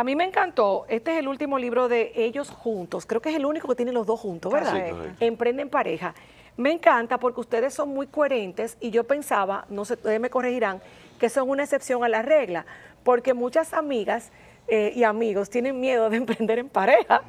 A 0.00 0.02
mí 0.02 0.16
me 0.16 0.24
encantó, 0.24 0.86
este 0.88 1.12
es 1.12 1.18
el 1.18 1.28
último 1.28 1.58
libro 1.58 1.86
de 1.86 2.12
ellos 2.16 2.48
juntos, 2.48 3.04
creo 3.04 3.20
que 3.20 3.28
es 3.28 3.36
el 3.36 3.44
único 3.44 3.68
que 3.68 3.74
tiene 3.74 3.92
los 3.92 4.06
dos 4.06 4.18
juntos, 4.18 4.50
¿verdad? 4.50 4.72
Sí, 4.72 5.26
Emprenden 5.26 5.68
pareja. 5.68 6.14
Me 6.56 6.72
encanta 6.72 7.18
porque 7.18 7.40
ustedes 7.40 7.74
son 7.74 7.90
muy 7.90 8.06
coherentes 8.06 8.78
y 8.80 8.92
yo 8.92 9.04
pensaba, 9.04 9.66
no 9.68 9.84
sé, 9.84 9.92
ustedes 9.92 10.18
me 10.18 10.30
corregirán, 10.30 10.80
que 11.18 11.28
son 11.28 11.50
una 11.50 11.64
excepción 11.64 12.02
a 12.02 12.08
la 12.08 12.22
regla, 12.22 12.64
porque 13.04 13.34
muchas 13.34 13.74
amigas 13.74 14.32
eh, 14.68 14.90
y 14.96 15.04
amigos 15.04 15.50
tienen 15.50 15.78
miedo 15.78 16.08
de 16.08 16.16
emprender 16.16 16.60
en 16.60 16.70
pareja 16.70 17.20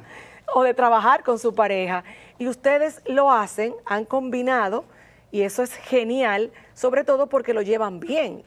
o 0.54 0.62
de 0.62 0.72
trabajar 0.72 1.22
con 1.24 1.38
su 1.38 1.54
pareja. 1.54 2.04
Y 2.38 2.48
ustedes 2.48 3.02
lo 3.04 3.30
hacen, 3.30 3.74
han 3.84 4.06
combinado 4.06 4.86
y 5.30 5.42
eso 5.42 5.62
es 5.62 5.74
genial, 5.74 6.50
sobre 6.72 7.04
todo 7.04 7.26
porque 7.26 7.52
lo 7.52 7.60
llevan 7.60 8.00
bien 8.00 8.42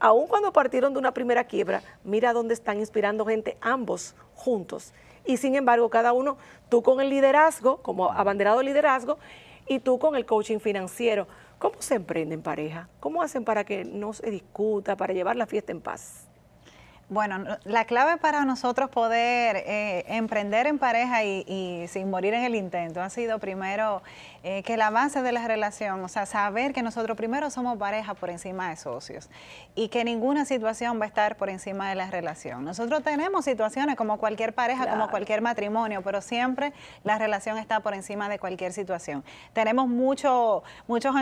aun 0.00 0.26
cuando 0.26 0.52
partieron 0.52 0.92
de 0.92 0.98
una 0.98 1.14
primera 1.14 1.44
quiebra, 1.44 1.82
mira 2.02 2.32
dónde 2.32 2.54
están 2.54 2.80
inspirando 2.80 3.24
gente 3.26 3.56
ambos 3.60 4.16
juntos. 4.34 4.92
Y 5.24 5.36
sin 5.36 5.54
embargo, 5.54 5.90
cada 5.90 6.12
uno, 6.12 6.38
tú 6.68 6.82
con 6.82 7.00
el 7.00 7.10
liderazgo, 7.10 7.76
como 7.82 8.10
abanderado 8.10 8.62
liderazgo, 8.62 9.18
y 9.66 9.78
tú 9.78 9.98
con 9.98 10.16
el 10.16 10.26
coaching 10.26 10.58
financiero. 10.58 11.28
¿Cómo 11.58 11.76
se 11.80 11.94
emprende 11.94 12.34
en 12.34 12.42
pareja? 12.42 12.88
¿Cómo 12.98 13.22
hacen 13.22 13.44
para 13.44 13.64
que 13.64 13.84
no 13.84 14.12
se 14.12 14.30
discuta, 14.30 14.96
para 14.96 15.12
llevar 15.12 15.36
la 15.36 15.46
fiesta 15.46 15.70
en 15.70 15.80
paz? 15.80 16.29
Bueno, 17.10 17.44
la 17.64 17.86
clave 17.86 18.18
para 18.18 18.44
nosotros 18.44 18.88
poder 18.88 19.64
eh, 19.66 20.04
emprender 20.06 20.68
en 20.68 20.78
pareja 20.78 21.24
y, 21.24 21.88
sin 21.88 22.08
morir 22.08 22.34
en 22.34 22.44
el 22.44 22.54
intento 22.54 23.02
ha 23.02 23.10
sido 23.10 23.40
primero 23.40 24.00
eh, 24.44 24.62
que 24.62 24.76
la 24.76 24.90
base 24.90 25.20
de 25.20 25.32
la 25.32 25.48
relación, 25.48 26.04
o 26.04 26.08
sea, 26.08 26.24
saber 26.24 26.72
que 26.72 26.84
nosotros 26.84 27.16
primero 27.16 27.50
somos 27.50 27.76
pareja 27.78 28.14
por 28.14 28.30
encima 28.30 28.70
de 28.70 28.76
socios 28.76 29.28
y 29.74 29.88
que 29.88 30.04
ninguna 30.04 30.44
situación 30.44 31.00
va 31.00 31.06
a 31.06 31.08
estar 31.08 31.36
por 31.36 31.50
encima 31.50 31.88
de 31.88 31.96
la 31.96 32.08
relación. 32.12 32.64
Nosotros 32.64 33.02
tenemos 33.02 33.44
situaciones 33.44 33.96
como 33.96 34.18
cualquier 34.18 34.52
pareja, 34.52 34.88
como 34.88 35.10
cualquier 35.10 35.42
matrimonio, 35.42 36.02
pero 36.02 36.20
siempre 36.20 36.72
la 37.02 37.18
relación 37.18 37.58
está 37.58 37.80
por 37.80 37.92
encima 37.92 38.28
de 38.28 38.38
cualquier 38.38 38.72
situación. 38.72 39.24
Tenemos 39.52 39.88
mucho, 39.88 40.62
muchos 40.86 41.12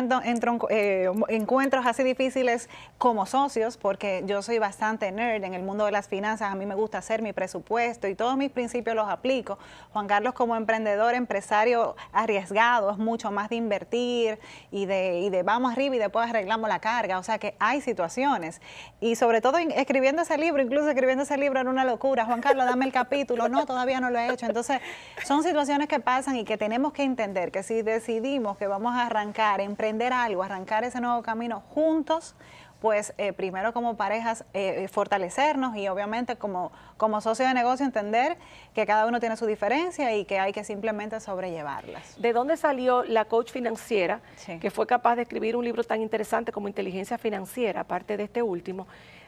eh, 0.69 1.11
encuentros 1.29 1.87
así 1.87 2.03
difíciles 2.03 2.69
como 2.99 3.25
socios, 3.25 3.79
porque 3.79 4.23
yo 4.27 4.43
soy 4.43 4.59
bastante 4.59 5.11
nerd 5.13 5.43
en 5.45 5.55
el 5.55 5.63
mundo 5.63 5.78
de 5.85 5.93
las 5.93 6.09
finanzas, 6.09 6.53
a 6.53 6.55
mí 6.55 6.67
me 6.67 6.75
gusta 6.75 6.99
hacer 6.99 7.23
mi 7.23 7.33
presupuesto 7.33 8.09
y 8.09 8.15
todos 8.15 8.37
mis 8.37 8.51
principios 8.51 8.97
los 8.97 9.09
aplico. 9.09 9.59
Juan 9.93 10.07
Carlos 10.07 10.35
como 10.35 10.57
emprendedor, 10.57 11.15
empresario 11.15 11.97
arriesgado, 12.13 12.91
es 12.91 12.99
mucho 12.99 13.31
más 13.31 13.49
de 13.49 13.57
invertir 13.57 14.39
y 14.71 14.87
de, 14.87 15.21
y 15.21 15.31
de 15.31 15.43
vamos 15.43 15.73
arriba 15.73 15.97
y 15.97 15.99
después 15.99 16.29
arreglamos 16.29 16.69
la 16.69 16.79
carga. 16.79 17.19
O 17.19 17.23
sea 17.23 17.39
que 17.39 17.55
hay 17.59 17.81
situaciones. 17.81 18.61
Y 19.01 19.17
sobre 19.17 19.41
todo 19.41 19.59
escribiendo 19.59 20.23
ese 20.23 20.39
libro, 20.39 20.63
incluso 20.63 20.89
escribiendo 20.89 21.25
ese 21.25 21.37
libro 21.37 21.61
era 21.61 21.71
una 21.71 21.85
locura. 21.85 22.25
Juan 22.25 22.41
Carlos, 22.41 22.67
dame 22.67 22.85
el 22.85 22.93
capítulo. 22.93 23.49
No, 23.49 23.67
todavía 23.67 24.01
no 24.01 24.11
lo 24.11 24.19
he 24.19 24.33
hecho. 24.33 24.47
Entonces, 24.47 24.81
son 25.25 25.43
situaciones 25.43 25.89
que 25.89 26.01
pasan 26.01 26.37
y 26.37 26.45
que 26.45 26.57
tenemos 26.57 26.93
que 26.93 27.03
entender 27.03 27.51
que 27.51 27.63
si 27.63 27.83
decidimos 27.83 28.57
que 28.57 28.67
vamos 28.67 28.95
a 28.95 29.07
arrancar, 29.07 29.61
emprender 29.61 30.13
algo, 30.13 30.43
arrancar 30.43 30.85
ese 30.85 31.01
nuevo 31.01 31.23
camino 31.23 31.63
juntos, 31.75 32.35
pues 32.81 33.13
eh, 33.19 33.33
primero 33.33 33.73
como 33.73 33.97
parejas 33.97 34.45
eh, 34.55 34.85
eh, 34.85 34.89
fortalecernos 34.89 35.77
y 35.77 35.89
obviamente 35.89 36.37
como, 36.37 36.71
como 36.97 37.21
socio 37.21 37.47
de 37.47 37.55
negocio 37.55 37.85
entender 37.85 38.37
que 38.75 38.87
cada 38.87 39.07
uno 39.07 39.21
tiene 39.21 39.37
su 39.37 39.47
diferencia 39.47 40.15
y 40.17 40.25
que 40.25 40.39
hay 40.39 40.53
que 40.53 40.65
simplemente 40.65 41.19
sobrellevarlas. 41.21 42.21
¿De 42.21 42.33
dónde 42.33 42.57
salió 42.57 43.03
la 43.05 43.25
coach 43.25 43.51
financiera 43.51 44.21
que 44.61 44.71
fue 44.71 44.87
capaz 44.87 45.17
de 45.17 45.23
escribir 45.23 45.57
un 45.57 45.65
libro 45.65 45.83
tan 45.85 46.01
interesante 46.01 46.53
como 46.53 46.69
Inteligencia 46.69 47.19
Financiera, 47.19 47.81
aparte 47.81 48.17
de 48.17 48.25
este 48.25 48.43
último? 48.43 48.87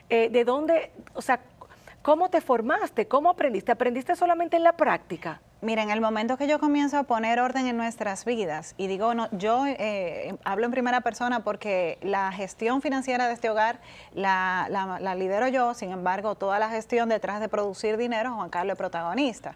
¿De 0.09 0.45
dónde, 0.45 0.91
o 1.15 1.23
sea, 1.23 1.41
cómo 2.03 2.31
te 2.31 2.41
formaste? 2.41 3.07
¿Cómo 3.07 3.31
aprendiste? 3.31 3.71
¿Aprendiste 3.73 4.17
solamente 4.17 4.57
en 4.57 4.65
la 4.65 4.73
práctica? 4.73 5.41
Mira, 5.63 5.83
en 5.83 5.91
el 5.91 6.01
momento 6.01 6.39
que 6.39 6.47
yo 6.47 6.59
comienzo 6.59 6.97
a 6.97 7.03
poner 7.03 7.39
orden 7.39 7.67
en 7.67 7.77
nuestras 7.77 8.25
vidas, 8.25 8.75
y 8.79 8.87
digo, 8.87 9.13
no, 9.13 9.29
yo 9.33 9.67
eh, 9.67 10.35
hablo 10.43 10.65
en 10.65 10.73
primera 10.73 11.03
persona 11.03 11.45
porque 11.45 11.99
la 12.01 12.33
gestión 12.33 12.81
financiera 12.81 13.29
de 13.29 13.35
este 13.35 13.51
hogar 13.51 13.79
la, 14.15 14.69
la, 14.71 15.15
lidero 15.15 15.49
yo, 15.49 15.75
sin 15.75 15.91
embargo, 15.91 16.35
toda 16.35 16.59
la 16.59 16.71
gestión 16.71 17.11
detrás 17.11 17.41
de 17.41 17.51
producir 17.51 17.99
dinero, 17.99 18.35
Juan 18.37 18.49
Carlos 18.49 18.73
es 18.73 18.79
protagonista. 18.79 19.55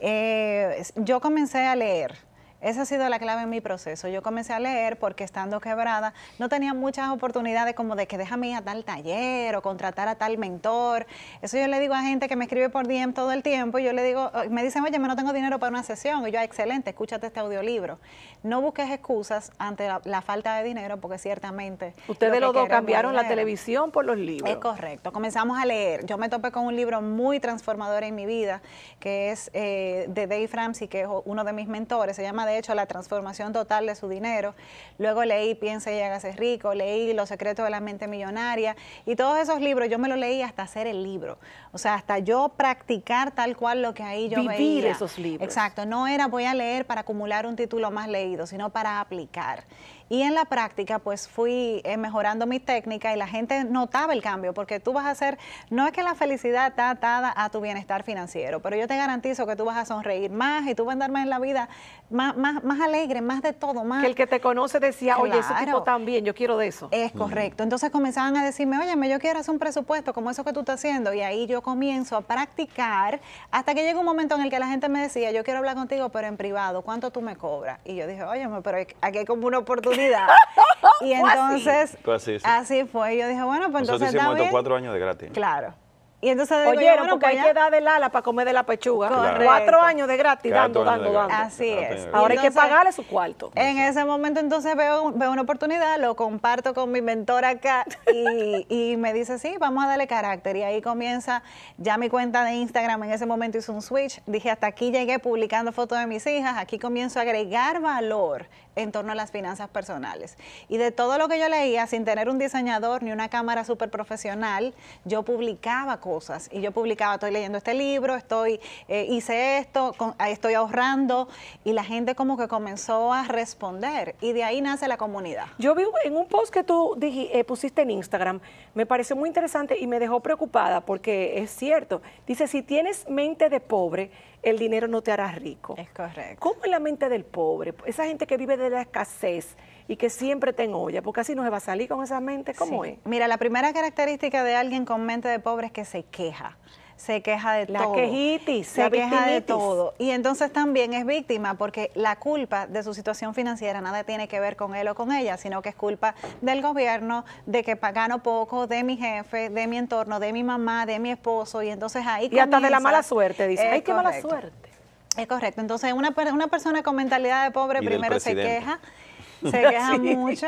Eh, 0.00 0.82
yo 0.96 1.20
comencé 1.20 1.66
a 1.66 1.76
leer, 1.76 2.16
esa 2.62 2.82
ha 2.82 2.84
sido 2.84 3.08
la 3.08 3.18
clave 3.18 3.42
en 3.42 3.50
mi 3.50 3.60
proceso. 3.60 4.08
Yo 4.08 4.22
comencé 4.22 4.52
a 4.52 4.60
leer 4.60 4.98
porque 4.98 5.24
estando 5.24 5.60
quebrada 5.60 6.14
no 6.38 6.48
tenía 6.48 6.74
muchas 6.74 7.10
oportunidades 7.10 7.74
como 7.74 7.96
de 7.96 8.06
que 8.06 8.18
déjame 8.18 8.48
ir 8.50 8.56
a 8.56 8.62
tal 8.62 8.84
taller 8.84 9.56
o 9.56 9.62
contratar 9.62 10.08
a 10.08 10.14
tal 10.14 10.38
mentor. 10.38 11.06
Eso 11.42 11.58
yo 11.58 11.66
le 11.66 11.80
digo 11.80 11.94
a 11.94 12.02
gente 12.02 12.28
que 12.28 12.36
me 12.36 12.44
escribe 12.44 12.70
por 12.70 12.86
DM 12.86 13.12
todo 13.12 13.32
el 13.32 13.42
tiempo 13.42 13.78
y 13.78 13.84
yo 13.84 13.92
le 13.92 14.04
digo, 14.04 14.30
me 14.48 14.62
dicen, 14.62 14.84
oye, 14.84 14.98
me 14.98 15.08
no 15.08 15.16
tengo 15.16 15.32
dinero 15.32 15.58
para 15.58 15.70
una 15.70 15.82
sesión. 15.82 16.26
Y 16.26 16.30
yo, 16.30 16.38
ah, 16.38 16.44
excelente, 16.44 16.90
escúchate 16.90 17.26
este 17.26 17.40
audiolibro. 17.40 17.98
No 18.42 18.60
busques 18.60 18.90
excusas 18.90 19.52
ante 19.58 19.88
la, 20.04 20.22
falta 20.22 20.56
de 20.56 20.64
dinero 20.64 20.98
porque 20.98 21.18
ciertamente... 21.18 21.94
Ustedes 22.08 22.40
los 22.40 22.54
dos 22.54 22.68
cambiaron 22.68 23.14
la 23.14 23.26
televisión 23.26 23.90
por 23.90 24.04
los 24.04 24.16
libros. 24.16 24.48
Es 24.48 24.58
correcto. 24.58 25.12
Comenzamos 25.12 25.58
a 25.60 25.66
leer. 25.66 26.06
Yo 26.06 26.16
me 26.16 26.28
topé 26.28 26.52
con 26.52 26.64
un 26.64 26.76
libro 26.76 27.02
muy 27.02 27.40
transformador 27.40 28.04
en 28.04 28.14
mi 28.14 28.26
vida 28.26 28.62
que 29.00 29.30
es 29.30 29.50
eh, 29.52 30.06
de 30.08 30.26
Dave 30.26 30.48
Ramsey, 30.52 30.88
que 30.88 31.02
es 31.02 31.08
uno 31.24 31.44
de 31.44 31.52
mis 31.52 31.66
mentores. 31.66 32.16
Se 32.16 32.22
llama 32.22 32.46
de 32.52 32.58
hecho 32.58 32.74
La 32.74 32.86
transformación 32.86 33.52
total 33.52 33.86
de 33.86 33.94
su 33.94 34.08
dinero. 34.08 34.54
Luego 34.98 35.24
leí 35.24 35.54
Piensa 35.54 35.92
y 35.92 36.00
hágase 36.00 36.32
rico, 36.32 36.74
leí 36.74 37.12
Los 37.12 37.28
secretos 37.28 37.64
de 37.64 37.70
la 37.70 37.80
mente 37.80 38.06
millonaria 38.06 38.76
y 39.06 39.16
todos 39.16 39.38
esos 39.38 39.60
libros 39.60 39.88
yo 39.88 39.98
me 39.98 40.08
los 40.08 40.18
leí 40.18 40.42
hasta 40.42 40.62
hacer 40.62 40.86
el 40.86 41.02
libro. 41.02 41.38
O 41.72 41.78
sea, 41.78 41.94
hasta 41.94 42.18
yo 42.18 42.50
practicar 42.56 43.32
tal 43.32 43.56
cual 43.56 43.82
lo 43.82 43.94
que 43.94 44.02
ahí 44.02 44.28
yo 44.28 44.40
Vivir 44.40 44.86
esos 44.86 45.18
libros. 45.18 45.46
Exacto, 45.46 45.86
no 45.86 46.06
era 46.06 46.26
voy 46.26 46.44
a 46.44 46.54
leer 46.54 46.86
para 46.86 47.02
acumular 47.02 47.46
un 47.46 47.56
título 47.56 47.90
más 47.90 48.08
leído, 48.08 48.46
sino 48.46 48.70
para 48.70 49.00
aplicar. 49.00 49.64
Y 50.08 50.22
en 50.22 50.34
la 50.34 50.44
práctica, 50.44 50.98
pues 50.98 51.28
fui 51.28 51.80
eh, 51.84 51.96
mejorando 51.96 52.46
mi 52.46 52.60
técnica 52.60 53.12
y 53.12 53.16
la 53.16 53.26
gente 53.26 53.64
notaba 53.64 54.12
el 54.12 54.22
cambio, 54.22 54.54
porque 54.54 54.80
tú 54.80 54.92
vas 54.92 55.06
a 55.06 55.10
hacer, 55.10 55.38
no 55.70 55.86
es 55.86 55.92
que 55.92 56.02
la 56.02 56.14
felicidad 56.14 56.68
está 56.68 56.90
atada 56.90 57.32
a 57.36 57.50
tu 57.50 57.60
bienestar 57.60 58.02
financiero, 58.02 58.60
pero 58.60 58.76
yo 58.76 58.86
te 58.86 58.96
garantizo 58.96 59.46
que 59.46 59.56
tú 59.56 59.64
vas 59.64 59.76
a 59.76 59.84
sonreír 59.84 60.30
más 60.30 60.66
y 60.66 60.74
tú 60.74 60.84
vas 60.84 60.92
a 60.92 60.94
andar 60.94 61.10
más 61.10 61.22
en 61.24 61.30
la 61.30 61.38
vida 61.38 61.68
más, 62.12 62.36
más, 62.36 62.62
más 62.62 62.80
alegre, 62.80 63.20
más 63.20 63.42
de 63.42 63.52
todo, 63.52 63.84
más. 63.84 64.02
Que 64.02 64.08
el 64.08 64.14
que 64.14 64.26
te 64.26 64.40
conoce 64.40 64.78
decía, 64.78 65.18
oye, 65.18 65.38
ese 65.38 65.54
tipo 65.54 65.82
también, 65.82 66.24
yo 66.24 66.34
quiero 66.34 66.56
de 66.58 66.68
eso. 66.68 66.88
Es 66.90 67.12
correcto. 67.12 67.62
Entonces 67.62 67.90
comenzaban 67.90 68.36
a 68.36 68.44
decirme, 68.44 68.78
oye, 68.78 69.08
yo 69.08 69.18
quiero 69.18 69.40
hacer 69.40 69.52
un 69.52 69.58
presupuesto 69.58 70.12
como 70.12 70.30
eso 70.30 70.44
que 70.44 70.52
tú 70.52 70.60
estás 70.60 70.80
haciendo. 70.80 71.12
Y 71.12 71.20
ahí 71.20 71.46
yo 71.46 71.62
comienzo 71.62 72.16
a 72.16 72.20
practicar 72.20 73.20
hasta 73.50 73.74
que 73.74 73.82
llega 73.82 73.98
un 73.98 74.04
momento 74.04 74.34
en 74.34 74.42
el 74.42 74.50
que 74.50 74.58
la 74.58 74.68
gente 74.68 74.88
me 74.88 75.00
decía, 75.00 75.32
yo 75.32 75.42
quiero 75.42 75.58
hablar 75.58 75.74
contigo, 75.74 76.10
pero 76.10 76.28
en 76.28 76.36
privado, 76.36 76.82
¿cuánto 76.82 77.10
tú 77.10 77.22
me 77.22 77.36
cobras? 77.36 77.80
Y 77.84 77.96
yo 77.96 78.06
dije, 78.06 78.24
oye, 78.24 78.46
pero 78.62 78.78
aquí 79.00 79.18
hay 79.18 79.24
como 79.24 79.46
una 79.46 79.58
oportunidad 79.58 79.91
y 81.02 81.12
entonces, 81.12 81.96
así. 82.44 82.84
fue. 82.84 83.16
Yo 83.16 83.28
dije, 83.28 83.42
bueno, 83.42 83.70
pues 83.70 83.82
entonces. 83.82 84.12
Nosotros 84.12 84.34
hicimos 84.34 84.50
cuatro 84.50 84.76
años 84.76 84.92
de 84.92 85.00
gratis. 85.00 85.30
Claro. 85.32 85.74
Y 86.22 86.28
entonces 86.28 86.56
Oyeron, 86.68 87.08
porque 87.08 87.26
hay 87.26 87.42
que 87.42 87.52
dar 87.52 87.72
del 87.72 87.88
ala 87.88 88.08
para 88.10 88.22
comer 88.22 88.46
de 88.46 88.52
la 88.52 88.62
pechuga. 88.62 89.40
Cuatro 89.42 89.82
años 89.82 90.06
de 90.06 90.16
gratis, 90.16 90.52
dando, 90.52 90.84
dando, 90.84 91.12
dando. 91.12 91.34
Así 91.34 91.68
es. 91.68 92.08
Ahora 92.12 92.34
hay 92.34 92.38
que 92.38 92.52
pagarle 92.52 92.92
su 92.92 93.04
cuarto. 93.04 93.50
En 93.56 93.76
ese 93.78 94.04
momento 94.04 94.38
entonces 94.38 94.76
veo, 94.76 95.10
veo 95.10 95.32
una 95.32 95.42
oportunidad, 95.42 95.98
lo 95.98 96.14
comparto 96.14 96.74
con 96.74 96.92
mi 96.92 97.02
mentor 97.02 97.44
acá 97.44 97.84
y, 98.12 98.66
y, 98.68 98.96
me 98.96 99.12
dice, 99.12 99.40
sí, 99.40 99.56
vamos 99.58 99.82
a 99.84 99.88
darle 99.88 100.06
carácter. 100.06 100.54
Y 100.54 100.62
ahí 100.62 100.80
comienza 100.80 101.42
ya 101.76 101.98
mi 101.98 102.08
cuenta 102.08 102.44
de 102.44 102.52
Instagram. 102.52 103.02
En 103.02 103.10
ese 103.10 103.26
momento 103.26 103.58
hizo 103.58 103.72
un 103.72 103.82
switch. 103.82 104.22
Dije, 104.26 104.48
hasta 104.48 104.68
aquí 104.68 104.92
llegué 104.92 105.18
publicando 105.18 105.72
fotos 105.72 105.98
de 105.98 106.06
mis 106.06 106.24
hijas. 106.28 106.56
Aquí 106.56 106.78
comienzo 106.78 107.18
a 107.18 107.22
agregar 107.22 107.80
valor 107.80 108.46
en 108.76 108.92
torno 108.92 109.10
a 109.10 109.14
las 109.16 109.32
finanzas 109.32 109.68
personales. 109.68 110.38
Y 110.68 110.76
de 110.76 110.92
todo 110.92 111.18
lo 111.18 111.28
que 111.28 111.40
yo 111.40 111.48
leía, 111.48 111.88
sin 111.88 112.04
tener 112.04 112.28
un 112.28 112.38
diseñador 112.38 113.02
ni 113.02 113.10
una 113.10 113.28
cámara 113.28 113.64
súper 113.64 113.90
profesional, 113.90 114.72
yo 115.04 115.24
publicaba 115.24 115.98
cosas. 115.98 116.11
Y 116.50 116.60
yo 116.60 116.72
publicaba, 116.72 117.14
estoy 117.14 117.30
leyendo 117.30 117.58
este 117.58 117.74
libro, 117.74 118.14
estoy, 118.14 118.60
eh, 118.88 119.06
hice 119.08 119.58
esto, 119.58 119.94
estoy 120.28 120.54
ahorrando. 120.54 121.28
Y 121.64 121.72
la 121.72 121.84
gente 121.84 122.14
como 122.14 122.36
que 122.36 122.48
comenzó 122.48 123.12
a 123.12 123.24
responder. 123.24 124.14
Y 124.20 124.32
de 124.32 124.44
ahí 124.44 124.60
nace 124.60 124.88
la 124.88 124.96
comunidad. 124.96 125.46
Yo 125.58 125.74
vi 125.74 125.84
en 126.04 126.16
un 126.16 126.26
post 126.26 126.52
que 126.52 126.64
tú 126.64 126.96
eh, 127.00 127.44
pusiste 127.44 127.82
en 127.82 127.90
Instagram, 127.90 128.40
me 128.74 128.86
pareció 128.86 129.16
muy 129.16 129.28
interesante 129.28 129.78
y 129.78 129.86
me 129.86 129.98
dejó 129.98 130.20
preocupada 130.20 130.80
porque 130.80 131.38
es 131.38 131.50
cierto. 131.50 132.02
Dice, 132.26 132.46
si 132.46 132.62
tienes 132.62 133.08
mente 133.08 133.48
de 133.48 133.60
pobre, 133.60 134.10
el 134.42 134.58
dinero 134.58 134.88
no 134.88 135.02
te 135.02 135.12
hará 135.12 135.30
rico. 135.32 135.74
Es 135.78 135.90
correcto. 135.90 136.36
¿Cómo 136.40 136.64
es 136.64 136.70
la 136.70 136.80
mente 136.80 137.08
del 137.08 137.24
pobre? 137.24 137.74
Esa 137.86 138.06
gente 138.06 138.26
que 138.26 138.36
vive 138.36 138.56
de 138.56 138.70
la 138.70 138.82
escasez 138.82 139.56
y 139.88 139.96
que 139.96 140.10
siempre 140.10 140.52
te 140.52 140.68
olla, 140.68 141.02
porque 141.02 141.20
así 141.20 141.34
no 141.34 141.42
se 141.42 141.50
va 141.50 141.58
a 141.58 141.60
salir 141.60 141.88
con 141.88 142.02
esa 142.02 142.20
mente, 142.20 142.54
¿cómo 142.54 142.84
es? 142.84 142.98
Mira, 143.04 143.28
la 143.28 143.38
primera 143.38 143.72
característica 143.72 144.44
de 144.44 144.54
alguien 144.54 144.84
con 144.84 145.04
mente 145.04 145.28
de 145.28 145.38
pobre 145.38 145.66
es 145.66 145.72
que 145.72 145.84
se 145.84 146.04
queja 146.04 146.56
se 146.96 147.22
queja 147.22 147.54
de 147.54 147.66
la 147.66 147.80
todo. 147.84 147.92
Quejitis, 147.94 148.68
se 148.68 148.82
la 148.82 148.90
queja 148.90 149.26
de 149.26 149.40
todo. 149.40 149.94
Y 149.98 150.10
entonces 150.10 150.52
también 150.52 150.92
es 150.94 151.04
víctima 151.06 151.54
porque 151.54 151.90
la 151.94 152.16
culpa 152.16 152.66
de 152.66 152.82
su 152.82 152.94
situación 152.94 153.34
financiera 153.34 153.80
nada 153.80 154.04
tiene 154.04 154.28
que 154.28 154.38
ver 154.40 154.56
con 154.56 154.74
él 154.74 154.86
o 154.88 154.94
con 154.94 155.12
ella, 155.12 155.36
sino 155.36 155.62
que 155.62 155.70
es 155.70 155.74
culpa 155.74 156.14
del 156.40 156.62
gobierno, 156.62 157.24
de 157.46 157.64
que 157.64 157.74
gano 157.74 158.22
poco, 158.22 158.66
de 158.66 158.84
mi 158.84 158.96
jefe, 158.96 159.50
de 159.50 159.66
mi 159.66 159.78
entorno, 159.78 160.20
de 160.20 160.32
mi 160.32 160.44
mamá, 160.44 160.86
de 160.86 160.98
mi 160.98 161.10
esposo. 161.10 161.62
Y 161.62 161.70
entonces 161.70 162.04
ahí 162.06 162.28
Y 162.30 162.38
hasta 162.38 162.56
de 162.56 162.62
la 162.62 162.68
comienza- 162.68 162.80
mala 162.80 163.02
suerte, 163.02 163.46
dice. 163.48 163.68
Ay, 163.68 163.82
qué 163.82 163.92
mala 163.94 164.20
suerte. 164.20 164.70
Es 165.16 165.26
correcto. 165.26 165.60
Entonces, 165.60 165.92
una, 165.92 166.14
una 166.32 166.46
persona 166.46 166.82
con 166.82 166.96
mentalidad 166.96 167.44
de 167.44 167.50
pobre 167.50 167.80
Y 167.82 167.86
primero 167.86 168.18
se 168.18 168.34
queja, 168.34 168.78
se 169.42 169.50
queja 169.50 169.90
Sí. 169.92 169.98
mucho, 169.98 170.46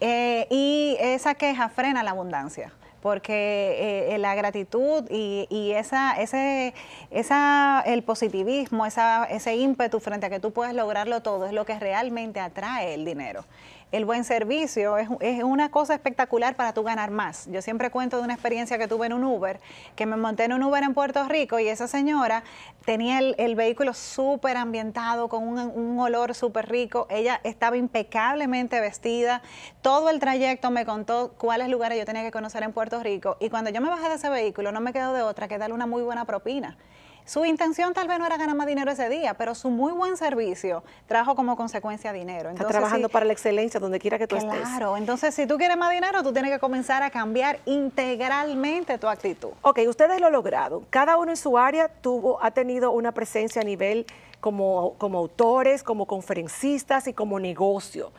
eh, 0.00 0.46
y 0.50 0.96
esa 0.98 1.34
queja 1.34 1.68
frena 1.68 2.02
la 2.02 2.10
abundancia. 2.10 2.72
Porque 3.02 4.14
eh, 4.14 4.18
la 4.18 4.34
gratitud 4.34 5.04
y, 5.10 5.46
y 5.50 5.72
esa, 5.72 6.12
ese, 6.12 6.72
esa, 7.10 7.82
el 7.84 8.02
positivismo, 8.02 8.86
esa, 8.86 9.24
ese 9.24 9.56
ímpetu 9.56 10.00
frente 10.00 10.26
a 10.26 10.30
que 10.30 10.40
tú 10.40 10.52
puedes 10.52 10.74
lograrlo 10.74 11.20
todo 11.20 11.46
es 11.46 11.52
lo 11.52 11.66
que 11.66 11.78
realmente 11.78 12.40
atrae 12.40 12.94
el 12.94 13.04
dinero. 13.04 13.44
El 13.92 14.06
buen 14.06 14.24
servicio 14.24 14.96
es, 14.96 15.42
una 15.44 15.70
cosa 15.70 15.92
espectacular 15.92 16.56
para 16.56 16.72
tú 16.72 16.82
ganar 16.82 17.10
más. 17.10 17.46
Yo 17.50 17.60
siempre 17.60 17.90
cuento 17.90 18.16
de 18.16 18.22
una 18.22 18.32
experiencia 18.32 18.78
que 18.78 18.88
tuve 18.88 19.04
en 19.04 19.12
un 19.12 19.22
Uber, 19.22 19.60
que 19.96 20.06
me 20.06 20.16
monté 20.16 20.44
en 20.44 20.54
un 20.54 20.62
Uber 20.62 20.82
en 20.82 20.94
Puerto 20.94 21.28
Rico 21.28 21.58
y 21.58 21.68
esa 21.68 21.86
señora 21.86 22.42
tenía 22.86 23.18
el, 23.18 23.54
vehículo 23.54 23.92
súper 23.92 24.56
ambientado, 24.56 25.28
con 25.28 25.46
un, 25.46 25.58
un 25.58 26.00
olor 26.00 26.34
súper 26.34 26.70
rico. 26.70 27.06
Ella 27.10 27.42
estaba 27.44 27.76
impecablemente 27.76 28.80
vestida. 28.80 29.42
Todo 29.82 30.08
el 30.08 30.20
trayecto 30.20 30.70
me 30.70 30.86
contó 30.86 31.34
cuáles 31.36 31.68
lugares 31.68 31.98
yo 31.98 32.06
tenía 32.06 32.22
que 32.22 32.30
conocer 32.30 32.62
en 32.62 32.72
Puerto 32.72 33.02
Rico. 33.02 33.36
Y 33.40 33.50
cuando 33.50 33.68
yo 33.68 33.82
me 33.82 33.90
bajé 33.90 34.08
de 34.08 34.14
ese 34.14 34.30
vehículo, 34.30 34.72
no 34.72 34.80
me 34.80 34.94
quedó 34.94 35.12
de 35.12 35.20
otra 35.20 35.48
que 35.48 35.58
darle 35.58 35.74
una 35.74 35.86
muy 35.86 36.02
buena 36.02 36.24
propina. 36.24 36.78
Su 37.24 37.44
intención 37.44 37.94
tal 37.94 38.08
vez 38.08 38.18
no 38.18 38.26
era 38.26 38.36
ganar 38.36 38.56
más 38.56 38.66
dinero 38.66 38.90
ese 38.90 39.08
día, 39.08 39.34
pero 39.34 39.54
su 39.54 39.70
muy 39.70 39.92
buen 39.92 40.16
servicio 40.16 40.82
trajo 41.06 41.34
como 41.34 41.56
consecuencia 41.56 42.12
dinero. 42.12 42.50
Está 42.50 42.50
Entonces, 42.50 42.72
trabajando 42.72 43.08
sí, 43.08 43.12
para 43.12 43.24
la 43.26 43.32
excelencia 43.32 43.78
donde 43.78 43.98
quiera 43.98 44.18
que 44.18 44.26
tú 44.26 44.36
estés. 44.36 44.60
Claro, 44.60 44.96
entonces 44.96 45.34
si 45.34 45.46
tú 45.46 45.56
quieres 45.56 45.76
más 45.76 45.90
dinero, 45.90 46.22
tú 46.22 46.32
tienes 46.32 46.50
que 46.50 46.58
comenzar 46.58 47.02
a 47.02 47.10
cambiar 47.10 47.60
integralmente 47.64 48.98
tu 48.98 49.08
actitud. 49.08 49.50
Ok, 49.62 49.80
ustedes 49.88 50.20
lo 50.20 50.30
lograron. 50.30 50.84
Cada 50.90 51.16
uno 51.16 51.30
en 51.30 51.36
su 51.36 51.56
área 51.56 51.88
tuvo, 51.88 52.42
ha 52.42 52.50
tenido 52.50 52.90
una 52.90 53.12
presencia 53.12 53.62
a 53.62 53.64
nivel 53.64 54.04
como, 54.40 54.94
como 54.98 55.18
autores, 55.18 55.82
como 55.82 56.06
conferencistas 56.06 57.06
y 57.06 57.12
como 57.12 57.38
negocio. 57.38 58.10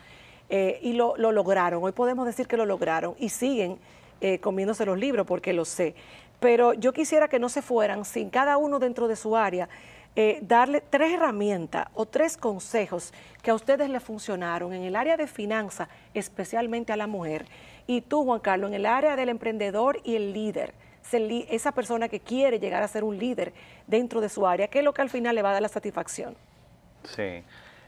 Eh, 0.48 0.78
y 0.82 0.94
lo, 0.94 1.16
lo 1.16 1.32
lograron. 1.32 1.82
Hoy 1.82 1.92
podemos 1.92 2.26
decir 2.26 2.46
que 2.46 2.56
lo 2.56 2.66
lograron 2.66 3.14
y 3.18 3.28
siguen 3.28 3.78
eh, 4.20 4.38
comiéndose 4.38 4.86
los 4.86 4.98
libros 4.98 5.26
porque 5.26 5.52
lo 5.52 5.64
sé. 5.64 5.94
Pero 6.40 6.74
yo 6.74 6.92
quisiera 6.92 7.28
que 7.28 7.38
no 7.38 7.48
se 7.48 7.62
fueran 7.62 8.04
sin 8.04 8.30
cada 8.30 8.56
uno 8.56 8.78
dentro 8.78 9.08
de 9.08 9.16
su 9.16 9.36
área 9.36 9.68
eh, 10.16 10.38
darle 10.42 10.80
tres 10.80 11.12
herramientas 11.12 11.88
o 11.92 12.06
tres 12.06 12.36
consejos 12.36 13.12
que 13.42 13.50
a 13.50 13.54
ustedes 13.54 13.90
le 13.90 13.98
funcionaron 13.98 14.72
en 14.72 14.84
el 14.84 14.94
área 14.94 15.16
de 15.16 15.26
finanzas, 15.26 15.88
especialmente 16.14 16.92
a 16.92 16.96
la 16.96 17.08
mujer. 17.08 17.46
Y 17.88 18.00
tú, 18.00 18.24
Juan 18.24 18.38
Carlos, 18.38 18.68
en 18.68 18.74
el 18.74 18.86
área 18.86 19.16
del 19.16 19.28
emprendedor 19.28 20.00
y 20.04 20.14
el 20.14 20.32
líder, 20.32 20.72
esa 21.12 21.72
persona 21.72 22.08
que 22.08 22.20
quiere 22.20 22.60
llegar 22.60 22.82
a 22.82 22.88
ser 22.88 23.02
un 23.02 23.18
líder 23.18 23.52
dentro 23.88 24.20
de 24.20 24.28
su 24.28 24.46
área, 24.46 24.68
¿qué 24.68 24.78
es 24.78 24.84
lo 24.84 24.94
que 24.94 25.02
al 25.02 25.10
final 25.10 25.34
le 25.34 25.42
va 25.42 25.50
a 25.50 25.54
dar 25.54 25.62
la 25.62 25.68
satisfacción? 25.68 26.36
Sí. 27.02 27.42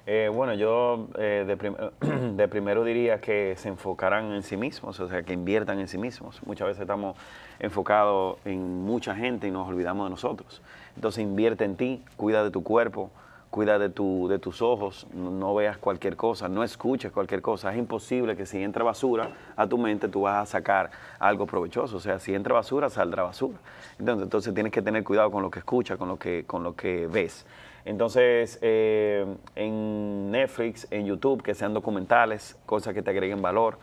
Eh, 0.09 0.31
bueno, 0.33 0.55
yo 0.55 1.09
eh, 1.19 1.45
de, 1.45 2.31
de 2.37 2.49
primero 2.49 2.85
diría 2.85 3.21
que 3.21 3.55
se 3.57 3.69
enfocaran 3.69 4.33
en 4.33 4.45
sí 4.45 4.57
mismos, 4.57 5.01
o 5.01 5.09
sea, 5.09 5.25
que 5.25 5.33
inviertan 5.33 5.81
en 5.81 5.89
sí 5.89 5.99
mismos. 5.99 6.41
Muchas 6.47 6.69
veces 6.69 6.83
estamos 6.83 7.17
enfocados 7.59 8.39
en 8.45 8.85
mucha 8.85 9.17
gente 9.17 9.49
y 9.49 9.51
nos 9.51 9.69
olvidamos 9.69 10.07
de 10.07 10.11
nosotros. 10.11 10.63
Entonces 10.95 11.25
invierte 11.25 11.65
en 11.65 11.75
ti, 11.75 12.05
cuida 12.17 12.45
de 12.45 12.53
tu 12.53 12.63
cuerpo, 12.63 13.11
cuida 13.57 13.79
de, 13.79 13.89
tu, 13.89 14.29
de 14.29 14.39
tus 14.39 14.61
ojos, 14.61 15.07
no, 15.15 15.55
veas 15.55 15.79
cualquier 15.79 16.15
cosa, 16.15 16.47
no 16.47 16.63
escuches 16.63 17.11
cualquier 17.11 17.41
cosa. 17.41 17.73
Es 17.73 17.79
imposible 17.79 18.37
que 18.37 18.45
si 18.45 18.63
entra 18.63 18.85
basura 18.85 19.31
a 19.57 19.67
tu 19.67 19.79
mente 19.79 20.09
tú 20.09 20.21
vas 20.21 20.43
a 20.43 20.45
sacar 20.45 20.91
algo 21.19 21.47
provechoso. 21.47 21.97
O 21.97 22.01
sea, 22.01 22.19
si 22.19 22.35
entra 22.35 22.53
basura, 22.53 22.91
saldrá 22.91 23.23
basura. 23.23 23.57
Entonces, 23.99 24.25
entonces 24.25 24.53
tienes 24.53 24.71
que 24.75 24.83
tener 24.83 25.03
cuidado 25.05 25.31
con 25.31 25.43
lo 25.43 25.51
que 25.51 25.61
escuchas, 25.61 25.97
con 25.97 26.07
lo 26.07 26.19
que, 26.19 26.45
con 26.47 26.63
lo 26.63 26.77
que 26.77 27.07
ves. 27.07 27.47
Entonces, 27.87 28.59
eh, 28.61 29.25
en 29.55 30.31
Netflix, 30.31 30.87
en 30.91 31.07
YouTube, 31.07 31.43
que 31.43 31.55
sean 31.55 31.73
documentales, 31.73 32.59
cosas 32.67 32.93
que 32.93 33.01
te 33.01 33.09
agreguen 33.09 33.41
valor. 33.41 33.79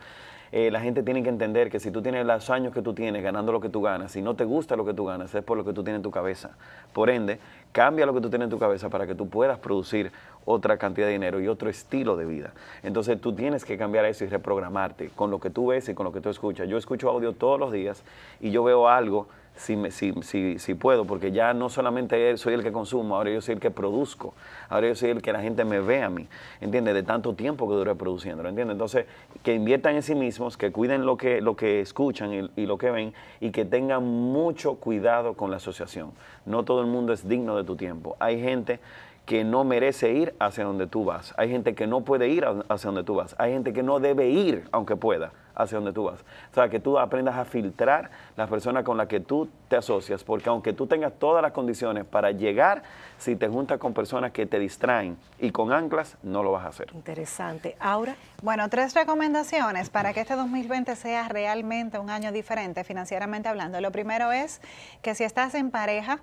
Eh, 0.56 0.70
la 0.70 0.78
gente 0.78 1.02
tiene 1.02 1.24
que 1.24 1.30
entender 1.30 1.68
que 1.68 1.80
si 1.80 1.90
tú 1.90 2.00
tienes 2.00 2.24
los 2.24 2.48
años 2.48 2.72
que 2.72 2.80
tú 2.80 2.94
tienes 2.94 3.24
ganando 3.24 3.50
lo 3.50 3.60
que 3.60 3.70
tú 3.70 3.82
ganas, 3.82 4.14
y 4.14 4.22
no 4.22 4.36
te 4.36 4.44
gusta 4.44 4.76
lo 4.76 4.84
que 4.84 4.94
tú 4.94 5.04
ganas, 5.04 5.34
es 5.34 5.42
por 5.42 5.58
lo 5.58 5.64
que 5.64 5.72
tú 5.72 5.82
tienes 5.82 5.98
en 5.98 6.04
tu 6.04 6.12
cabeza. 6.12 6.50
Por 6.92 7.10
ende, 7.10 7.40
cambia 7.74 8.06
lo 8.06 8.14
que 8.14 8.20
tú 8.20 8.30
tienes 8.30 8.46
en 8.46 8.50
tu 8.50 8.58
cabeza 8.58 8.88
para 8.88 9.04
que 9.04 9.16
tú 9.16 9.28
puedas 9.28 9.58
producir 9.58 10.12
otra 10.44 10.78
cantidad 10.78 11.08
de 11.08 11.14
dinero 11.14 11.40
y 11.40 11.48
otro 11.48 11.68
estilo 11.68 12.16
de 12.16 12.24
vida. 12.24 12.52
Entonces 12.84 13.20
tú 13.20 13.34
tienes 13.34 13.64
que 13.64 13.76
cambiar 13.76 14.04
eso 14.04 14.24
y 14.24 14.28
reprogramarte 14.28 15.10
con 15.16 15.32
lo 15.32 15.40
que 15.40 15.50
tú 15.50 15.66
ves 15.66 15.88
y 15.88 15.94
con 15.94 16.04
lo 16.04 16.12
que 16.12 16.20
tú 16.20 16.28
escuchas. 16.28 16.68
Yo 16.68 16.78
escucho 16.78 17.10
audio 17.10 17.32
todos 17.32 17.58
los 17.58 17.72
días 17.72 18.04
y 18.40 18.52
yo 18.52 18.62
veo 18.62 18.88
algo 18.88 19.26
si, 19.56 19.90
si, 19.90 20.12
si, 20.22 20.58
si 20.58 20.74
puedo, 20.74 21.04
porque 21.04 21.30
ya 21.30 21.54
no 21.54 21.68
solamente 21.68 22.36
soy 22.36 22.54
el 22.54 22.62
que 22.62 22.72
consumo, 22.72 23.16
ahora 23.16 23.30
yo 23.30 23.40
soy 23.40 23.54
el 23.54 23.60
que 23.60 23.70
produzco, 23.70 24.34
ahora 24.68 24.88
yo 24.88 24.94
soy 24.94 25.10
el 25.10 25.22
que 25.22 25.32
la 25.32 25.40
gente 25.40 25.64
me 25.64 25.80
ve 25.80 26.02
a 26.02 26.10
mí, 26.10 26.26
¿entiendes? 26.60 26.94
De 26.94 27.02
tanto 27.02 27.34
tiempo 27.34 27.68
que 27.68 27.74
duré 27.74 27.94
produciendo, 27.94 28.46
¿entiendes? 28.48 28.74
Entonces, 28.74 29.06
que 29.42 29.54
inviertan 29.54 29.94
en 29.94 30.02
sí 30.02 30.14
mismos, 30.14 30.56
que 30.56 30.72
cuiden 30.72 31.06
lo 31.06 31.16
que, 31.16 31.40
lo 31.40 31.56
que 31.56 31.80
escuchan 31.80 32.50
y, 32.56 32.66
lo 32.66 32.78
que 32.78 32.90
ven 32.90 33.14
y 33.40 33.50
que 33.50 33.64
tengan 33.64 34.04
mucho 34.04 34.74
cuidado 34.76 35.34
con 35.34 35.50
la 35.50 35.58
asociación. 35.58 36.12
No 36.46 36.64
todo 36.64 36.80
el 36.80 36.86
mundo 36.86 37.12
es 37.12 37.28
digno 37.28 37.56
de 37.56 37.64
tu 37.64 37.76
tiempo. 37.76 38.16
Hay 38.18 38.40
gente 38.40 38.80
que 39.24 39.44
no 39.44 39.64
merece 39.64 40.12
ir 40.12 40.34
hacia 40.38 40.64
donde 40.64 40.86
tú 40.86 41.04
vas. 41.04 41.32
Hay 41.38 41.48
gente 41.48 41.74
que 41.74 41.86
no 41.86 42.02
puede 42.02 42.28
ir 42.28 42.44
hacia 42.68 42.88
donde 42.88 43.04
tú 43.04 43.14
vas. 43.14 43.34
Hay 43.38 43.52
gente 43.52 43.72
que 43.72 43.82
no 43.82 44.00
debe 44.00 44.28
ir, 44.28 44.64
aunque 44.72 44.96
pueda, 44.96 45.32
hacia 45.54 45.76
donde 45.76 45.92
tú 45.92 46.04
vas. 46.04 46.20
O 46.50 46.54
sea, 46.54 46.68
que 46.68 46.80
tú 46.80 46.98
aprendas 46.98 47.36
a 47.36 47.44
filtrar 47.44 48.10
las 48.36 48.48
personas 48.48 48.84
con 48.84 48.96
las 48.96 49.06
que 49.06 49.20
tú 49.20 49.48
te 49.68 49.76
asocias, 49.76 50.24
porque 50.24 50.48
aunque 50.48 50.72
tú 50.72 50.86
tengas 50.86 51.12
todas 51.18 51.42
las 51.42 51.52
condiciones 51.52 52.04
para 52.04 52.30
llegar, 52.30 52.82
si 53.18 53.36
te 53.36 53.48
juntas 53.48 53.78
con 53.78 53.94
personas 53.94 54.32
que 54.32 54.46
te 54.46 54.58
distraen 54.58 55.16
y 55.38 55.50
con 55.50 55.72
anclas, 55.72 56.16
no 56.22 56.42
lo 56.42 56.52
vas 56.52 56.64
a 56.64 56.68
hacer. 56.68 56.88
Interesante. 56.94 57.76
Ahora, 57.80 58.16
Bueno, 58.42 58.68
tres 58.68 58.94
recomendaciones 58.94 59.88
para 59.88 60.12
que 60.12 60.20
este 60.20 60.34
2020 60.34 60.96
sea 60.96 61.28
realmente 61.28 61.98
un 61.98 62.10
año 62.10 62.30
diferente 62.30 62.84
financieramente 62.84 63.48
hablando. 63.48 63.80
Lo 63.80 63.90
primero 63.90 64.32
es 64.32 64.60
que 65.00 65.14
si 65.14 65.24
estás 65.24 65.54
en 65.54 65.70
pareja, 65.70 66.18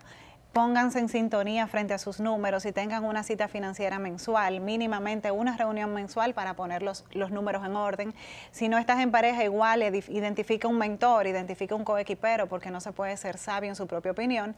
pónganse 0.53 0.99
en 0.99 1.07
sintonía 1.07 1.65
frente 1.67 1.93
a 1.93 1.97
sus 1.97 2.19
números 2.19 2.65
y 2.65 2.71
tengan 2.71 3.05
una 3.05 3.23
cita 3.23 3.47
financiera 3.47 3.99
mensual, 3.99 4.59
mínimamente 4.59 5.31
una 5.31 5.55
reunión 5.55 5.93
mensual 5.93 6.33
para 6.33 6.55
poner 6.55 6.83
los, 6.83 7.05
los 7.11 7.31
números 7.31 7.65
en 7.65 7.75
orden. 7.75 8.13
Si 8.51 8.67
no 8.67 8.77
estás 8.77 8.99
en 8.99 9.11
pareja, 9.11 9.43
igual 9.43 9.81
identifica 9.81 10.67
un 10.67 10.77
mentor, 10.77 11.27
identifica 11.27 11.73
un 11.75 11.85
coequipero, 11.85 12.47
porque 12.47 12.69
no 12.69 12.81
se 12.81 12.91
puede 12.91 13.15
ser 13.15 13.37
sabio 13.37 13.69
en 13.69 13.75
su 13.75 13.87
propia 13.87 14.11
opinión. 14.11 14.55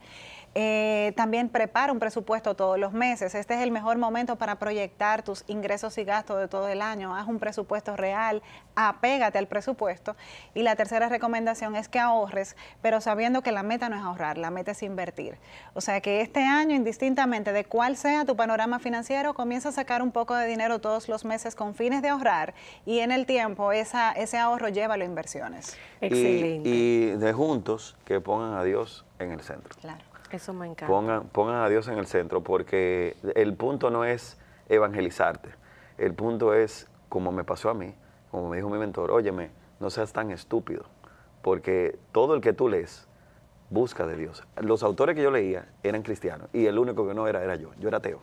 Eh, 0.56 1.12
también 1.16 1.48
prepara 1.48 1.92
un 1.92 1.98
presupuesto 1.98 2.54
todos 2.54 2.78
los 2.78 2.92
meses. 2.92 3.34
Este 3.34 3.54
es 3.54 3.60
el 3.60 3.70
mejor 3.70 3.98
momento 3.98 4.36
para 4.36 4.56
proyectar 4.56 5.22
tus 5.22 5.44
ingresos 5.48 5.96
y 5.98 6.04
gastos 6.04 6.38
de 6.40 6.48
todo 6.48 6.68
el 6.68 6.82
año. 6.82 7.14
Haz 7.14 7.26
un 7.26 7.38
presupuesto 7.38 7.96
real, 7.96 8.42
apégate 8.74 9.38
al 9.38 9.46
presupuesto. 9.46 10.16
Y 10.54 10.62
la 10.62 10.76
tercera 10.76 11.08
recomendación 11.08 11.76
es 11.76 11.88
que 11.88 11.98
ahorres, 11.98 12.56
pero 12.82 13.00
sabiendo 13.00 13.42
que 13.42 13.52
la 13.52 13.62
meta 13.62 13.88
no 13.88 13.96
es 13.96 14.02
ahorrar, 14.02 14.38
la 14.38 14.50
meta 14.50 14.72
es 14.72 14.82
invertir. 14.82 15.38
Sea 15.84 16.00
que 16.00 16.20
este 16.20 16.40
año, 16.44 16.74
indistintamente 16.74 17.52
de 17.52 17.64
cuál 17.64 17.96
sea 17.96 18.24
tu 18.24 18.34
panorama 18.34 18.78
financiero, 18.78 19.34
comienza 19.34 19.68
a 19.68 19.72
sacar 19.72 20.02
un 20.02 20.10
poco 20.10 20.34
de 20.34 20.46
dinero 20.46 20.80
todos 20.80 21.08
los 21.08 21.24
meses 21.24 21.54
con 21.54 21.74
fines 21.74 22.02
de 22.02 22.08
ahorrar 22.08 22.54
y 22.84 23.00
en 23.00 23.12
el 23.12 23.26
tiempo 23.26 23.70
esa, 23.70 24.12
ese 24.12 24.38
ahorro 24.38 24.68
llévalo 24.68 25.04
a 25.04 25.06
inversiones. 25.06 25.76
Y- 26.00 26.06
excelente. 26.06 26.68
Y, 26.68 27.06
de 27.10 27.32
juntos, 27.32 27.96
que 28.04 28.20
pongan 28.20 28.54
a 28.54 28.64
Dios 28.64 29.04
en 29.18 29.30
el 29.32 29.40
centro. 29.40 29.74
Claro. 29.80 30.02
Eso 30.30 30.52
me 30.52 30.66
encanta. 30.66 30.86
Pongan, 30.86 31.28
pongan 31.28 31.62
a 31.62 31.68
Dios 31.68 31.86
en 31.86 31.98
el 31.98 32.06
centro 32.06 32.42
porque 32.42 33.14
el 33.36 33.54
punto 33.54 33.90
no 33.90 34.04
es 34.04 34.36
evangelizarte. 34.68 35.50
El 35.96 36.14
punto 36.14 36.54
es, 36.54 36.88
como 37.08 37.30
me 37.30 37.44
pasó 37.44 37.70
a 37.70 37.74
mí, 37.74 37.94
como 38.32 38.48
me 38.48 38.56
dijo 38.56 38.68
mi 38.68 38.78
mentor, 38.78 39.12
óyeme, 39.12 39.50
no 39.78 39.90
seas 39.90 40.12
tan 40.12 40.32
estúpido, 40.32 40.86
porque 41.42 41.96
todo 42.10 42.34
el 42.34 42.40
que 42.40 42.52
tú 42.52 42.68
lees 42.68 43.06
busca 43.74 44.06
de 44.06 44.16
Dios. 44.16 44.42
Los 44.60 44.82
autores 44.82 45.14
que 45.14 45.22
yo 45.22 45.30
leía 45.30 45.66
eran 45.82 46.02
cristianos 46.02 46.48
y 46.52 46.64
el 46.66 46.78
único 46.78 47.06
que 47.06 47.12
no 47.12 47.26
era 47.26 47.42
era 47.42 47.56
yo. 47.56 47.72
Yo 47.78 47.88
era 47.88 47.98
ateo 47.98 48.20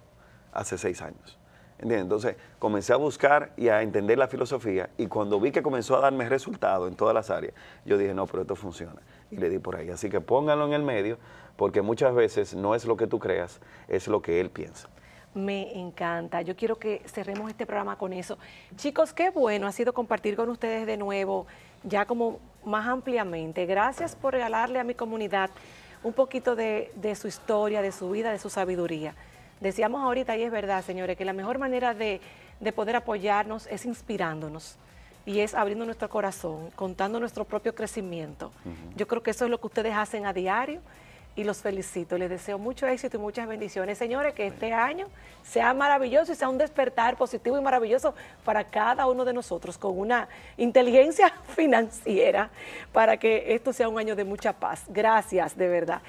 hace 0.52 0.78
seis 0.78 1.02
años. 1.02 1.38
Entonces 1.78 2.36
comencé 2.60 2.94
a 2.94 2.96
buscar 2.96 3.54
y 3.58 3.70
a 3.70 3.82
entender 3.82 4.18
la 4.18 4.28
filosofía 4.28 4.90
y 4.98 5.08
cuando 5.08 5.40
vi 5.40 5.52
que 5.52 5.64
comenzó 5.64 5.98
a 5.98 6.00
darme 6.00 6.30
resultados 6.30 6.88
en 6.88 6.96
todas 6.96 7.14
las 7.14 7.30
áreas, 7.30 7.54
yo 7.86 7.98
dije, 7.98 8.14
no, 8.14 8.28
pero 8.28 8.42
esto 8.42 8.56
funciona. 8.56 9.02
Y 9.32 9.38
le 9.38 9.50
di 9.50 9.60
por 9.60 9.76
ahí. 9.76 9.90
Así 9.90 10.10
que 10.10 10.22
pónganlo 10.22 10.66
en 10.68 10.74
el 10.74 10.84
medio 10.84 11.18
porque 11.58 11.82
muchas 11.82 12.14
veces 12.14 12.56
no 12.56 12.76
es 12.76 12.86
lo 12.86 12.98
que 12.98 13.08
tú 13.08 13.20
creas, 13.20 13.60
es 13.88 14.08
lo 14.08 14.22
que 14.22 14.40
él 14.40 14.50
piensa. 14.50 14.90
Me 15.34 15.80
encanta. 15.80 16.42
Yo 16.42 16.56
quiero 16.56 16.78
que 16.78 17.02
cerremos 17.06 17.50
este 17.50 17.66
programa 17.66 17.98
con 17.98 18.14
eso. 18.14 18.38
Chicos, 18.76 19.14
qué 19.14 19.30
bueno 19.30 19.66
ha 19.66 19.72
sido 19.72 19.94
compartir 19.94 20.36
con 20.36 20.50
ustedes 20.50 20.86
de 20.86 20.98
nuevo, 20.98 21.48
ya 21.84 22.06
como 22.06 22.40
más 22.66 22.88
ampliamente. 22.88 23.66
Gracias 23.66 24.16
por 24.16 24.34
regalarle 24.34 24.80
a 24.80 24.84
mi 24.84 24.94
comunidad 24.94 25.50
un 26.04 26.14
poquito 26.14 26.56
de, 26.56 26.92
de 26.96 27.16
su 27.16 27.28
historia, 27.28 27.82
de 27.82 27.92
su 27.92 28.10
vida, 28.10 28.32
de 28.32 28.40
su 28.40 28.50
sabiduría. 28.50 29.16
Decíamos 29.60 30.02
ahorita, 30.02 30.36
y 30.38 30.44
es 30.44 30.52
verdad, 30.52 30.84
señores, 30.84 31.18
que 31.18 31.26
la 31.26 31.34
mejor 31.34 31.60
manera 31.60 31.94
de, 31.94 32.20
de 32.60 32.72
poder 32.72 32.96
apoyarnos 32.96 33.68
es 33.68 33.86
inspirándonos 33.86 34.78
y 35.26 35.40
es 35.40 35.54
abriendo 35.54 35.86
nuestro 35.86 36.10
corazón, 36.10 36.72
contando 36.76 37.20
nuestro 37.20 37.46
propio 37.46 37.76
crecimiento. 37.76 38.52
Yo 38.96 39.08
creo 39.08 39.22
que 39.22 39.32
eso 39.32 39.46
es 39.46 39.52
lo 39.52 39.60
que 39.60 39.68
ustedes 39.68 39.96
hacen 39.96 40.26
a 40.26 40.34
diario 40.34 40.82
y 41.36 41.44
los 41.44 41.62
felicito. 41.62 42.18
Les 42.18 42.30
deseo 42.30 42.58
mucho 42.58 42.88
éxito 42.88 43.18
y 43.18 43.20
muchas 43.20 43.48
bendiciones. 43.48 43.98
Señores, 43.98 44.34
que 44.34 44.48
este 44.48 44.74
año 44.74 45.08
sea 45.44 45.74
maravilloso 45.74 46.32
y 46.32 46.36
sea 46.36 46.50
un 46.50 46.58
despertar 46.58 47.18
positivo 47.18 47.58
y 47.58 47.62
maravilloso 47.62 48.14
para 48.44 48.64
cada 48.66 49.08
uno 49.08 49.26
de 49.26 49.34
nosotros, 49.34 49.78
con 49.78 49.98
una 49.98 50.28
inteligencia 50.58 51.34
financiera, 51.56 52.50
para 52.92 53.18
que 53.18 53.54
esto 53.54 53.74
sea 53.74 53.90
un 53.90 54.00
año 54.00 54.16
de 54.16 54.26
mucha 54.26 54.54
paz. 54.54 54.84
Gracias, 54.90 55.58
de 55.58 55.68
verdad. 55.68 56.02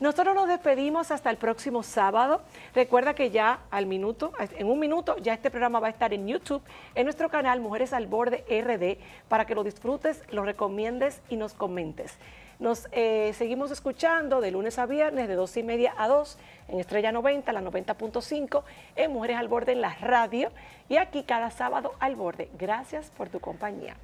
Nosotros 0.00 0.32
nos 0.32 0.46
despedimos 0.46 1.10
hasta 1.10 1.28
el 1.28 1.38
próximo 1.38 1.82
sábado. 1.82 2.40
Recuerda 2.72 3.14
que 3.14 3.30
ya 3.30 3.58
al 3.68 3.86
minuto, 3.86 4.32
en 4.38 4.68
un 4.68 4.78
minuto, 4.78 5.16
ya 5.18 5.34
este 5.34 5.50
programa 5.50 5.80
va 5.80 5.88
a 5.88 5.90
estar 5.90 6.14
en 6.14 6.28
YouTube, 6.28 6.62
en 6.94 7.02
nuestro 7.02 7.28
canal 7.28 7.60
Mujeres 7.60 7.92
al 7.92 8.06
Borde 8.06 8.44
RD, 8.48 9.02
para 9.28 9.44
que 9.44 9.56
lo 9.56 9.64
disfrutes, 9.64 10.22
lo 10.30 10.44
recomiendes 10.44 11.20
y 11.28 11.36
nos 11.36 11.52
comentes. 11.52 12.16
Nos 12.58 12.88
eh, 12.90 13.32
seguimos 13.34 13.70
escuchando 13.70 14.40
de 14.40 14.50
lunes 14.50 14.78
a 14.78 14.86
viernes, 14.86 15.28
de 15.28 15.34
dos 15.34 15.56
y 15.56 15.62
media 15.62 15.94
a 15.96 16.08
2, 16.08 16.38
en 16.68 16.80
Estrella 16.80 17.12
90, 17.12 17.52
la 17.52 17.60
90.5, 17.60 18.64
en 18.96 19.12
Mujeres 19.12 19.36
al 19.36 19.46
Borde 19.46 19.72
en 19.72 19.80
la 19.80 19.94
radio, 19.94 20.50
y 20.88 20.96
aquí 20.96 21.22
cada 21.22 21.50
sábado 21.50 21.92
al 22.00 22.16
borde. 22.16 22.48
Gracias 22.58 23.10
por 23.10 23.28
tu 23.28 23.38
compañía. 23.38 23.98